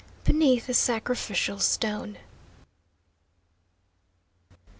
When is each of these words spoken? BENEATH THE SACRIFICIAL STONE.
BENEATH 0.23 0.65
THE 0.65 0.73
SACRIFICIAL 0.73 1.59
STONE. 1.59 2.17